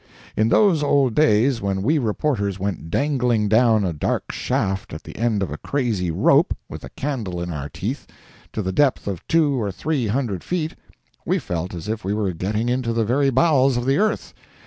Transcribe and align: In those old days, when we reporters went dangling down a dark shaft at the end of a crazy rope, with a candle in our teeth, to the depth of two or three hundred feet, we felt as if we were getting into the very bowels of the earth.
In 0.35 0.49
those 0.49 0.81
old 0.81 1.13
days, 1.13 1.61
when 1.61 1.83
we 1.83 1.99
reporters 1.99 2.57
went 2.59 2.89
dangling 2.89 3.47
down 3.47 3.83
a 3.85 3.93
dark 3.93 4.31
shaft 4.31 4.93
at 4.93 5.03
the 5.03 5.15
end 5.15 5.43
of 5.43 5.51
a 5.51 5.59
crazy 5.59 6.09
rope, 6.09 6.57
with 6.67 6.83
a 6.83 6.89
candle 6.89 7.39
in 7.39 7.51
our 7.51 7.69
teeth, 7.69 8.07
to 8.53 8.63
the 8.63 8.71
depth 8.71 9.05
of 9.05 9.21
two 9.27 9.61
or 9.61 9.71
three 9.71 10.07
hundred 10.07 10.43
feet, 10.43 10.73
we 11.23 11.37
felt 11.37 11.75
as 11.75 11.87
if 11.87 12.03
we 12.03 12.15
were 12.15 12.31
getting 12.33 12.67
into 12.67 12.93
the 12.93 13.05
very 13.05 13.29
bowels 13.29 13.77
of 13.77 13.85
the 13.85 13.99
earth. 13.99 14.33